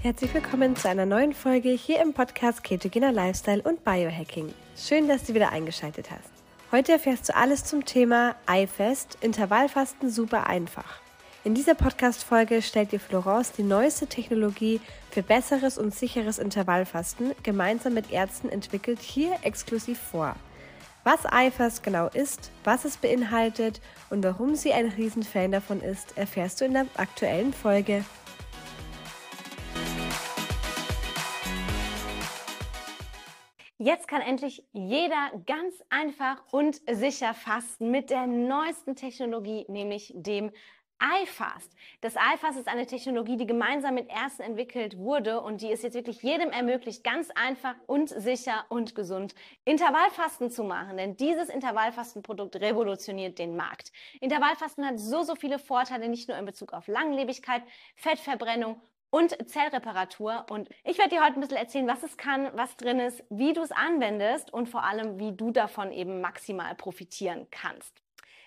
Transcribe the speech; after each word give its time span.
Herzlich 0.00 0.32
willkommen 0.32 0.76
zu 0.76 0.88
einer 0.88 1.06
neuen 1.06 1.34
Folge 1.34 1.70
hier 1.70 2.00
im 2.00 2.14
Podcast 2.14 2.62
Ketogener 2.62 3.10
Lifestyle 3.10 3.60
und 3.62 3.82
Biohacking. 3.82 4.54
Schön, 4.76 5.08
dass 5.08 5.24
du 5.24 5.34
wieder 5.34 5.50
eingeschaltet 5.50 6.12
hast. 6.12 6.30
Heute 6.70 6.92
erfährst 6.92 7.28
du 7.28 7.34
alles 7.34 7.64
zum 7.64 7.84
Thema 7.84 8.36
iFest, 8.48 9.18
Intervallfasten 9.22 10.08
super 10.08 10.46
einfach. 10.46 11.00
In 11.42 11.54
dieser 11.54 11.74
Podcast-Folge 11.74 12.62
stellt 12.62 12.92
dir 12.92 13.00
Florence 13.00 13.50
die 13.50 13.64
neueste 13.64 14.06
Technologie 14.06 14.80
für 15.10 15.24
besseres 15.24 15.78
und 15.78 15.92
sicheres 15.92 16.38
Intervallfasten 16.38 17.32
gemeinsam 17.42 17.94
mit 17.94 18.12
Ärzten 18.12 18.50
entwickelt 18.50 19.00
hier 19.00 19.34
exklusiv 19.42 19.98
vor. 19.98 20.36
Was 21.02 21.24
iFast 21.24 21.82
genau 21.82 22.06
ist, 22.06 22.52
was 22.62 22.84
es 22.84 22.98
beinhaltet 22.98 23.80
und 24.10 24.22
warum 24.22 24.54
sie 24.54 24.72
ein 24.72 24.86
Riesenfan 24.90 25.50
davon 25.50 25.80
ist, 25.80 26.16
erfährst 26.16 26.60
du 26.60 26.66
in 26.66 26.74
der 26.74 26.86
aktuellen 26.96 27.52
Folge. 27.52 28.04
Jetzt 33.80 34.08
kann 34.08 34.22
endlich 34.22 34.64
jeder 34.72 35.30
ganz 35.46 35.72
einfach 35.88 36.42
und 36.50 36.80
sicher 36.90 37.32
fasten 37.32 37.92
mit 37.92 38.10
der 38.10 38.26
neuesten 38.26 38.96
Technologie, 38.96 39.66
nämlich 39.68 40.12
dem 40.16 40.50
iFast. 41.00 41.72
Das 42.00 42.16
iFast 42.16 42.58
ist 42.58 42.66
eine 42.66 42.86
Technologie, 42.86 43.36
die 43.36 43.46
gemeinsam 43.46 43.94
mit 43.94 44.10
Ärzten 44.10 44.42
entwickelt 44.42 44.98
wurde 44.98 45.40
und 45.42 45.62
die 45.62 45.70
es 45.70 45.82
jetzt 45.82 45.94
wirklich 45.94 46.20
jedem 46.24 46.50
ermöglicht, 46.50 47.04
ganz 47.04 47.30
einfach 47.30 47.76
und 47.86 48.08
sicher 48.08 48.64
und 48.68 48.96
gesund 48.96 49.36
Intervallfasten 49.64 50.50
zu 50.50 50.64
machen. 50.64 50.96
Denn 50.96 51.16
dieses 51.16 51.48
Intervallfastenprodukt 51.48 52.56
revolutioniert 52.56 53.38
den 53.38 53.54
Markt. 53.54 53.92
Intervallfasten 54.20 54.84
hat 54.84 54.98
so, 54.98 55.22
so 55.22 55.36
viele 55.36 55.60
Vorteile, 55.60 56.08
nicht 56.08 56.28
nur 56.28 56.36
in 56.36 56.46
Bezug 56.46 56.72
auf 56.72 56.88
Langlebigkeit, 56.88 57.62
Fettverbrennung 57.94 58.80
und 59.10 59.48
Zellreparatur. 59.48 60.46
Und 60.50 60.68
ich 60.84 60.98
werde 60.98 61.10
dir 61.10 61.24
heute 61.24 61.34
ein 61.34 61.40
bisschen 61.40 61.56
erzählen, 61.56 61.86
was 61.86 62.02
es 62.02 62.16
kann, 62.16 62.50
was 62.54 62.76
drin 62.76 63.00
ist, 63.00 63.24
wie 63.30 63.52
du 63.52 63.62
es 63.62 63.72
anwendest 63.72 64.52
und 64.52 64.68
vor 64.68 64.84
allem, 64.84 65.18
wie 65.18 65.32
du 65.32 65.50
davon 65.50 65.92
eben 65.92 66.20
maximal 66.20 66.74
profitieren 66.74 67.46
kannst. 67.50 68.02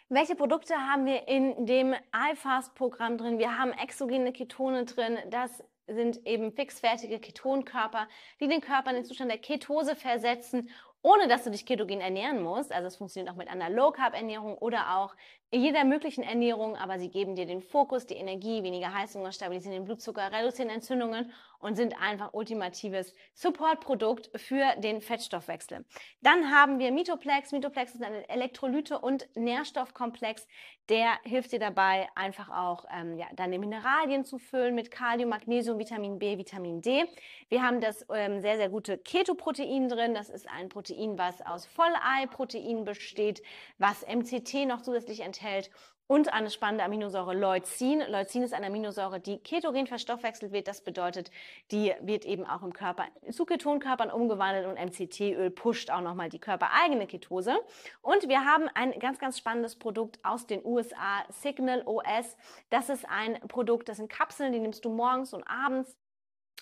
Welche 0.09 0.35
Produkte 0.35 0.75
haben 0.75 1.05
wir 1.05 1.27
in 1.27 1.65
dem 1.65 1.95
iFast-Programm 2.31 3.17
drin? 3.17 3.39
Wir 3.39 3.57
haben 3.57 3.71
exogene 3.71 4.33
Ketone 4.33 4.83
drin. 4.85 5.17
Das 5.29 5.63
sind 5.87 6.25
eben 6.27 6.51
fixfertige 6.51 7.19
Ketonkörper, 7.19 8.07
die 8.39 8.47
den 8.47 8.61
Körper 8.61 8.89
in 8.89 8.97
den 8.97 9.05
Zustand 9.05 9.31
der 9.31 9.39
Ketose 9.39 9.95
versetzen 9.95 10.69
ohne 11.03 11.27
dass 11.27 11.43
du 11.43 11.51
dich 11.51 11.65
ketogen 11.65 12.01
ernähren 12.01 12.41
musst. 12.41 12.71
Also 12.71 12.87
es 12.87 12.95
funktioniert 12.95 13.31
auch 13.31 13.37
mit 13.37 13.47
einer 13.47 13.69
Low-Carb-Ernährung 13.69 14.57
oder 14.57 14.97
auch 14.97 15.15
jeder 15.51 15.83
möglichen 15.83 16.23
Ernährung, 16.23 16.75
aber 16.77 16.99
sie 16.99 17.09
geben 17.09 17.35
dir 17.35 17.45
den 17.45 17.61
Fokus, 17.61 18.05
die 18.05 18.15
Energie, 18.15 18.63
weniger 18.63 18.93
Heißhunger, 18.93 19.31
stabilisieren 19.31 19.75
den 19.75 19.85
Blutzucker, 19.85 20.31
reduzieren 20.31 20.69
Entzündungen 20.69 21.31
und 21.61 21.75
sind 21.75 21.99
einfach 22.01 22.33
ultimatives 22.33 23.13
Supportprodukt 23.33 24.29
für 24.39 24.75
den 24.77 25.01
Fettstoffwechsel. 25.01 25.85
Dann 26.21 26.51
haben 26.51 26.79
wir 26.79 26.91
Mitoplex. 26.91 27.51
Mitoplex 27.51 27.95
ist 27.95 28.03
ein 28.03 28.23
Elektrolyte- 28.25 28.99
und 28.99 29.27
Nährstoffkomplex, 29.35 30.47
der 30.89 31.19
hilft 31.23 31.51
dir 31.51 31.59
dabei, 31.59 32.09
einfach 32.15 32.49
auch 32.49 32.85
ähm, 32.91 33.17
ja, 33.17 33.27
deine 33.33 33.59
Mineralien 33.59 34.25
zu 34.25 34.37
füllen 34.37 34.75
mit 34.75 34.91
Kalium, 34.91 35.29
Magnesium, 35.29 35.79
Vitamin 35.79 36.19
B, 36.19 36.37
Vitamin 36.37 36.81
D. 36.81 37.05
Wir 37.49 37.63
haben 37.63 37.79
das 37.79 38.05
ähm, 38.13 38.41
sehr, 38.41 38.57
sehr 38.57 38.69
gute 38.69 38.97
Ketoprotein 38.97 39.87
drin. 39.87 40.13
Das 40.13 40.29
ist 40.29 40.49
ein 40.49 40.69
Protein, 40.69 41.17
was 41.17 41.41
aus 41.41 41.65
Vollei-Protein 41.65 42.83
besteht, 42.83 43.41
was 43.77 44.05
MCT 44.05 44.65
noch 44.67 44.81
zusätzlich 44.81 45.21
enthält 45.21 45.69
und 46.11 46.33
eine 46.33 46.49
spannende 46.49 46.83
Aminosäure 46.83 47.33
Leucin. 47.33 48.03
Leucin 48.09 48.43
ist 48.43 48.53
eine 48.53 48.67
Aminosäure, 48.67 49.21
die 49.21 49.37
ketogen 49.37 49.87
verstoffwechselt 49.87 50.51
wird. 50.51 50.67
Das 50.67 50.81
bedeutet, 50.81 51.31
die 51.71 51.93
wird 52.01 52.25
eben 52.25 52.45
auch 52.45 52.63
im 52.63 52.73
Körper 52.73 53.05
zu 53.29 53.45
Ketonkörpern 53.45 54.09
umgewandelt 54.11 54.65
und 54.67 54.75
MCT-Öl 54.75 55.49
pusht 55.49 55.89
auch 55.91 56.01
nochmal 56.01 56.29
die 56.29 56.39
körpereigene 56.39 57.07
Ketose. 57.07 57.59
Und 58.01 58.27
wir 58.27 58.45
haben 58.45 58.67
ein 58.73 58.97
ganz, 58.99 59.19
ganz 59.19 59.37
spannendes 59.37 59.77
Produkt 59.77 60.19
aus 60.23 60.47
den 60.47 60.65
USA, 60.65 61.23
Signal 61.29 61.83
OS. 61.85 62.37
Das 62.69 62.89
ist 62.89 63.05
ein 63.07 63.39
Produkt, 63.47 63.89
das 63.89 63.97
sind 63.97 64.09
Kapseln, 64.09 64.53
die 64.53 64.59
nimmst 64.59 64.85
du 64.85 64.89
morgens 64.89 65.33
und 65.33 65.43
abends 65.43 65.97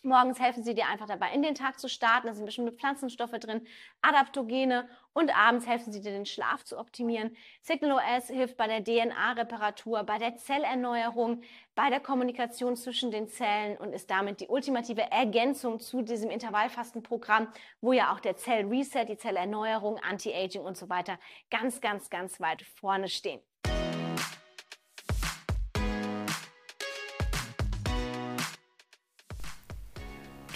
Morgens 0.04 0.40
helfen 0.40 0.64
sie 0.64 0.74
dir 0.74 0.88
einfach 0.88 1.08
dabei, 1.08 1.34
in 1.34 1.42
den 1.42 1.56
Tag 1.56 1.80
zu 1.80 1.90
starten. 1.90 2.28
Da 2.28 2.34
sind 2.34 2.46
bestimmte 2.46 2.72
Pflanzenstoffe 2.72 3.32
drin, 3.32 3.66
Adaptogene 4.02 4.88
und 5.14 5.36
abends 5.36 5.68
helfen 5.68 5.92
sie 5.92 6.02
dir, 6.02 6.12
den 6.12 6.26
Schlaf 6.26 6.64
zu 6.64 6.78
optimieren. 6.78 7.36
Signal 7.62 7.94
OS 7.94 8.28
hilft 8.28 8.58
bei 8.58 8.68
der 8.68 8.84
DNA-Reparatur, 8.84 10.04
bei 10.04 10.18
der 10.18 10.36
Zellerneuerung, 10.38 11.42
bei 11.76 11.90
der 11.90 12.00
Kommunikation 12.00 12.76
zwischen 12.76 13.12
den 13.12 13.28
Zellen 13.28 13.78
und 13.78 13.94
ist 13.94 14.10
damit 14.10 14.40
die 14.40 14.48
ultimative 14.48 15.12
Ergänzung 15.12 15.80
zu 15.80 16.02
diesem 16.02 16.30
Intervallfastenprogramm, 16.30 17.48
wo 17.82 17.94
ja 17.94 18.14
auch 18.14 18.20
der 18.20 18.38
Zellreset, 18.38 19.10
die 19.10 19.18
Zellerneuerung, 19.18 19.98
Anti-Aging 20.00 20.62
und 20.62 20.78
so 20.78 20.90
weiter 20.90 21.20
ganz, 21.50 21.82
ganz, 21.82 22.10
ganz 22.10 22.40
weit 22.40 22.62
vorne 22.62 23.10
stehen. 23.10 23.42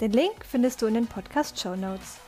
Den 0.00 0.12
Link 0.12 0.46
findest 0.46 0.80
du 0.80 0.86
in 0.86 0.94
den 0.94 1.06
Podcast 1.06 1.60
Show 1.60 1.76
Notes. 1.76 2.18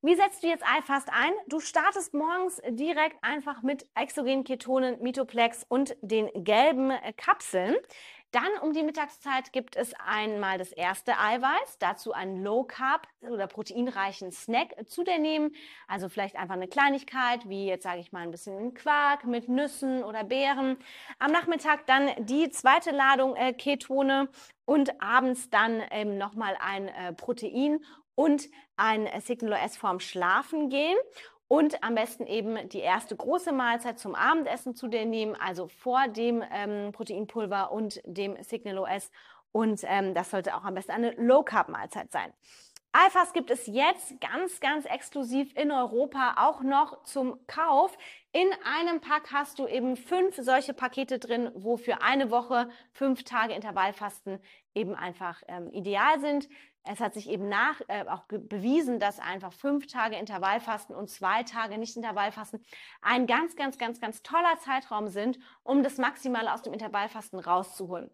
Wie 0.00 0.14
setzt 0.14 0.42
du 0.42 0.46
jetzt 0.46 0.64
iFast 0.78 1.10
ein? 1.12 1.32
Du 1.48 1.60
startest 1.60 2.14
morgens 2.14 2.62
direkt 2.70 3.16
einfach 3.22 3.62
mit 3.62 3.86
exogenen 3.94 4.42
Ketonen, 4.44 5.02
Mitoplex 5.02 5.66
und 5.68 5.96
den 6.00 6.30
gelben 6.34 6.92
Kapseln. 7.18 7.76
Dann 8.34 8.58
um 8.62 8.72
die 8.72 8.82
Mittagszeit 8.82 9.52
gibt 9.52 9.76
es 9.76 9.94
einmal 9.94 10.58
das 10.58 10.72
erste 10.72 11.16
Eiweiß, 11.20 11.78
dazu 11.78 12.12
einen 12.12 12.42
Low 12.42 12.64
Carb 12.64 13.06
oder 13.20 13.46
proteinreichen 13.46 14.32
Snack 14.32 14.74
zu 14.88 15.04
dir 15.04 15.20
nehmen. 15.20 15.54
Also 15.86 16.08
vielleicht 16.08 16.34
einfach 16.34 16.56
eine 16.56 16.66
Kleinigkeit, 16.66 17.48
wie 17.48 17.66
jetzt 17.66 17.84
sage 17.84 18.00
ich 18.00 18.10
mal 18.10 18.24
ein 18.24 18.32
bisschen 18.32 18.74
Quark 18.74 19.24
mit 19.24 19.48
Nüssen 19.48 20.02
oder 20.02 20.24
Beeren. 20.24 20.78
Am 21.20 21.30
Nachmittag 21.30 21.86
dann 21.86 22.10
die 22.26 22.50
zweite 22.50 22.90
Ladung 22.90 23.36
äh, 23.36 23.52
Ketone 23.52 24.28
und 24.64 25.00
abends 25.00 25.48
dann 25.48 25.80
ähm, 25.92 26.18
nochmal 26.18 26.56
ein 26.58 26.88
äh, 26.88 27.12
Protein 27.12 27.84
und 28.16 28.48
ein 28.76 29.06
äh, 29.06 29.20
Signal 29.20 29.60
S 29.64 29.76
vorm 29.76 30.00
Schlafen 30.00 30.70
gehen 30.70 30.96
und 31.54 31.84
am 31.84 31.94
besten 31.94 32.26
eben 32.26 32.68
die 32.70 32.80
erste 32.80 33.14
große 33.14 33.52
Mahlzeit 33.52 34.00
zum 34.00 34.16
Abendessen 34.16 34.74
zu 34.74 34.88
dir 34.88 35.04
nehmen, 35.04 35.36
also 35.38 35.68
vor 35.68 36.08
dem 36.08 36.42
ähm, 36.52 36.90
Proteinpulver 36.90 37.70
und 37.70 38.00
dem 38.04 38.42
Signal 38.42 38.78
OS. 38.78 39.08
Und 39.52 39.82
ähm, 39.84 40.14
das 40.14 40.32
sollte 40.32 40.56
auch 40.56 40.64
am 40.64 40.74
besten 40.74 40.90
eine 40.90 41.12
Low-Carb-Mahlzeit 41.12 42.10
sein. 42.10 42.32
Alphas 42.96 43.32
gibt 43.32 43.50
es 43.50 43.66
jetzt 43.66 44.20
ganz, 44.20 44.60
ganz 44.60 44.84
exklusiv 44.84 45.52
in 45.56 45.72
Europa 45.72 46.36
auch 46.36 46.62
noch 46.62 47.02
zum 47.02 47.44
Kauf. 47.48 47.98
In 48.30 48.46
einem 48.62 49.00
Pack 49.00 49.32
hast 49.32 49.58
du 49.58 49.66
eben 49.66 49.96
fünf 49.96 50.36
solche 50.36 50.74
Pakete 50.74 51.18
drin, 51.18 51.50
wo 51.56 51.76
für 51.76 52.02
eine 52.02 52.30
Woche 52.30 52.70
fünf 52.92 53.24
Tage 53.24 53.52
Intervallfasten 53.52 54.38
eben 54.76 54.94
einfach 54.94 55.42
ähm, 55.48 55.72
ideal 55.72 56.20
sind. 56.20 56.48
Es 56.84 57.00
hat 57.00 57.14
sich 57.14 57.28
eben 57.28 57.48
nach 57.48 57.80
äh, 57.88 58.04
auch 58.06 58.26
bewiesen, 58.28 59.00
dass 59.00 59.18
einfach 59.18 59.52
fünf 59.52 59.88
Tage 59.88 60.14
Intervallfasten 60.14 60.94
und 60.94 61.10
zwei 61.10 61.42
Tage 61.42 61.78
nicht 61.78 61.96
Intervallfasten 61.96 62.64
ein 63.02 63.26
ganz, 63.26 63.56
ganz, 63.56 63.76
ganz, 63.76 64.00
ganz 64.00 64.22
toller 64.22 64.56
Zeitraum 64.60 65.08
sind, 65.08 65.40
um 65.64 65.82
das 65.82 65.98
Maximale 65.98 66.54
aus 66.54 66.62
dem 66.62 66.72
Intervallfasten 66.72 67.40
rauszuholen. 67.40 68.12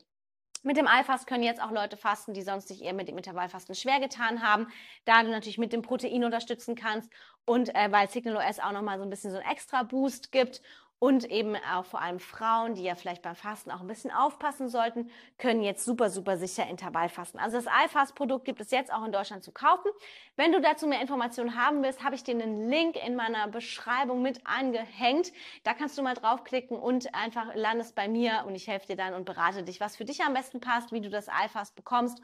Mit 0.63 0.77
dem 0.77 0.87
Allfast 0.87 1.27
können 1.27 1.43
jetzt 1.43 1.63
auch 1.63 1.71
Leute 1.71 1.97
fasten, 1.97 2.35
die 2.35 2.43
sonst 2.43 2.69
sich 2.69 2.83
eher 2.83 2.93
mit 2.93 3.09
dem 3.09 3.17
Intervallfasten 3.17 3.75
schwer 3.75 3.99
getan 3.99 4.43
haben, 4.43 4.67
da 5.07 5.23
du 5.23 5.31
natürlich 5.31 5.57
mit 5.57 5.73
dem 5.73 5.81
Protein 5.81 6.25
unterstützen 6.25 6.75
kannst 6.75 7.11
und 7.47 7.75
äh, 7.75 7.91
weil 7.91 8.11
Signal 8.11 8.37
OS 8.37 8.59
auch 8.59 8.73
nochmal 8.73 8.99
so 8.99 9.05
ein 9.05 9.11
bisschen 9.11 9.31
so 9.31 9.39
ein 9.39 9.51
extra 9.51 9.83
Boost 9.85 10.33
gibt 10.33 10.61
und 11.01 11.25
eben 11.31 11.57
auch 11.57 11.87
vor 11.87 12.03
allem 12.03 12.21
Frauen, 12.21 12.75
die 12.75 12.83
ja 12.83 12.95
vielleicht 12.95 13.23
beim 13.23 13.35
Fasten 13.35 13.71
auch 13.71 13.81
ein 13.81 13.87
bisschen 13.87 14.11
aufpassen 14.11 14.69
sollten, 14.69 15.11
können 15.39 15.63
jetzt 15.63 15.85
super, 15.87 16.11
super 16.11 16.37
sicher 16.37 16.69
Intervallfasten. 16.69 17.41
Also 17.41 17.57
das 17.57 17.67
iFast-Produkt 17.87 18.45
gibt 18.45 18.61
es 18.61 18.71
jetzt 18.71 18.93
auch 18.93 19.03
in 19.05 19.11
Deutschland 19.11 19.43
zu 19.43 19.51
kaufen. 19.51 19.91
Wenn 20.37 20.53
du 20.53 20.61
dazu 20.61 20.87
mehr 20.87 21.01
Informationen 21.01 21.57
haben 21.57 21.83
willst, 21.83 22.05
habe 22.05 22.15
ich 22.15 22.23
dir 22.23 22.35
einen 22.35 22.69
Link 22.69 22.97
in 23.03 23.17
meiner 23.17 23.49
Beschreibung 23.49 24.21
mit 24.21 24.47
angehängt. 24.47 25.33
Da 25.65 25.73
kannst 25.73 25.97
du 25.97 26.03
mal 26.03 26.15
draufklicken 26.15 26.79
und 26.79 27.15
einfach 27.15 27.55
landest 27.55 27.95
bei 27.95 28.07
mir 28.07 28.45
und 28.47 28.55
ich 28.55 28.69
helfe 28.69 28.89
dir 28.89 28.97
dann 28.97 29.15
und 29.15 29.25
berate 29.25 29.63
dich, 29.63 29.81
was 29.81 29.97
für 29.97 30.05
dich 30.05 30.23
am 30.23 30.35
besten 30.35 30.61
passt, 30.61 30.93
wie 30.93 31.01
du 31.01 31.09
das 31.09 31.29
iFast 31.29 31.77
bekommst 31.77 32.21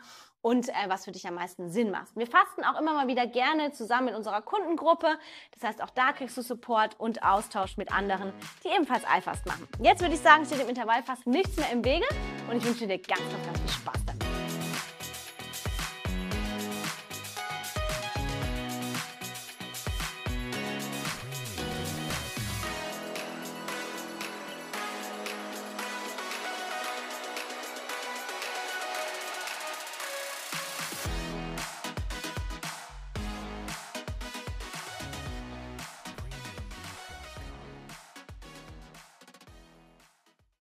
und 0.46 0.68
äh, 0.68 0.72
was 0.86 1.04
für 1.04 1.10
dich 1.10 1.26
am 1.26 1.34
meisten 1.34 1.70
Sinn 1.70 1.90
macht. 1.90 2.14
Wir 2.14 2.28
fasten 2.28 2.62
auch 2.62 2.78
immer 2.80 2.94
mal 2.94 3.08
wieder 3.08 3.26
gerne 3.26 3.72
zusammen 3.72 4.08
in 4.08 4.14
unserer 4.14 4.42
Kundengruppe. 4.42 5.18
Das 5.50 5.64
heißt, 5.64 5.82
auch 5.82 5.90
da 5.90 6.12
kriegst 6.12 6.36
du 6.36 6.42
Support 6.42 7.00
und 7.00 7.24
Austausch 7.24 7.76
mit 7.76 7.90
anderen, 7.90 8.32
die 8.66 8.74
ebenfalls 8.74 9.02
iFast 9.04 9.46
machen. 9.46 9.66
Jetzt 9.80 10.00
würde 10.00 10.14
ich 10.14 10.20
sagen, 10.20 10.44
steht 10.44 10.60
im 10.60 10.68
Intervallfasten 10.68 11.32
nichts 11.32 11.56
mehr 11.56 11.70
im 11.72 11.84
Wege 11.84 12.06
und 12.50 12.56
ich 12.58 12.64
wünsche 12.64 12.86
dir 12.86 12.98
ganz, 12.98 13.20
ganz, 13.20 13.46
ganz 13.46 13.60
viel 13.60 13.70
Spaß 13.70 14.04
damit. 14.06 14.25